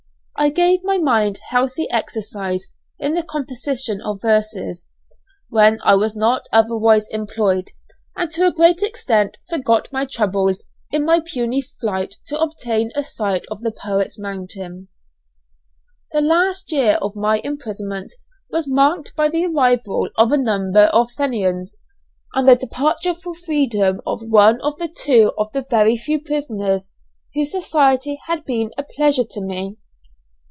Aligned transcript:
I 0.39 0.49
gave 0.49 0.83
my 0.83 0.97
mind 0.97 1.39
healthy 1.51 1.87
exercise 1.91 2.73
in 2.97 3.13
the 3.13 3.21
composition 3.21 4.01
of 4.01 4.23
verses, 4.23 4.87
when 5.49 5.77
I 5.83 5.93
was 5.93 6.15
not 6.15 6.47
otherwise 6.51 7.07
employed, 7.11 7.69
and 8.15 8.31
to 8.31 8.47
a 8.47 8.51
great 8.51 8.81
extent 8.81 9.37
forgot 9.47 9.89
my 9.91 10.03
troubles 10.03 10.63
in 10.89 11.05
my 11.05 11.21
puny 11.23 11.61
flight 11.61 12.15
to 12.25 12.39
obtain 12.39 12.91
a 12.95 13.03
sight 13.03 13.43
of 13.51 13.61
the 13.61 13.69
poets' 13.69 14.17
mountain. 14.17 14.87
The 16.11 16.21
last 16.21 16.71
year 16.71 16.93
of 17.03 17.15
my 17.15 17.37
imprisonment 17.43 18.11
was 18.49 18.67
marked 18.67 19.15
by 19.15 19.29
the 19.29 19.45
arrival 19.45 20.09
of 20.17 20.31
a 20.31 20.37
number 20.37 20.85
of 20.85 21.11
Fenians, 21.11 21.77
and 22.33 22.47
the 22.47 22.55
departure 22.55 23.13
for 23.13 23.35
freedom 23.35 24.01
of 24.07 24.23
one 24.27 24.59
or 24.63 24.75
two 24.97 25.33
of 25.37 25.51
the 25.51 25.67
very 25.69 25.97
few 25.97 26.19
prisoners 26.19 26.93
whose 27.35 27.51
society 27.51 28.19
had 28.25 28.43
been 28.45 28.71
a 28.75 28.81
pleasure 28.81 29.25
to 29.29 29.39
me. 29.39 29.77